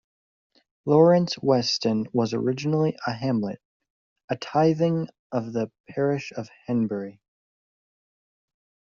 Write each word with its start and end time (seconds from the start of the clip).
Lawrence 0.83 1.37
Weston 1.43 2.07
was 2.11 2.33
originally 2.33 2.97
a 3.05 3.13
hamlet, 3.13 3.61
a 4.31 4.35
tything 4.35 5.07
of 5.31 5.53
the 5.53 5.69
parish 5.91 6.31
of 6.35 6.49
Henbury. 6.67 7.19